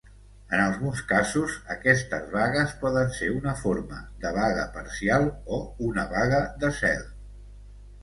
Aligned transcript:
En 0.55 0.61
alguns 0.61 1.01
casos, 1.11 1.57
aquestes 1.75 2.25
vagues 2.31 2.73
poden 2.81 3.13
ser 3.19 3.31
una 3.35 3.55
forma 3.61 4.01
de 4.27 4.35
"vaga 4.41 4.67
parcial" 4.81 5.31
o 5.31 5.63
una 5.93 6.11
"vaga 6.19 6.45
de 6.65 6.77
zel". 6.83 7.11